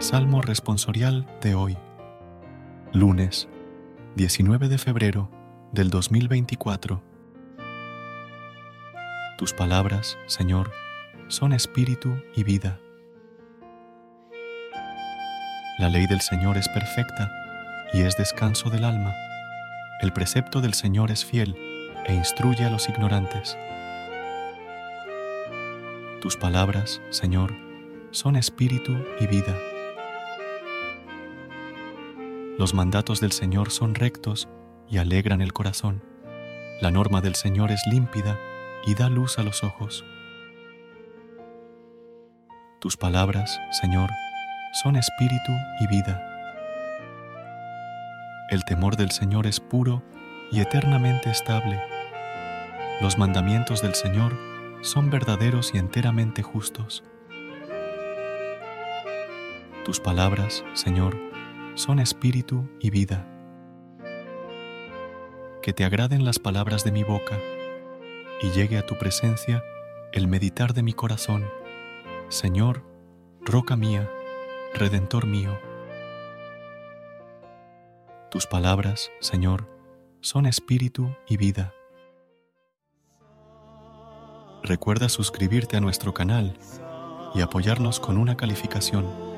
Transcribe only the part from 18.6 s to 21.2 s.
del alma. El precepto del Señor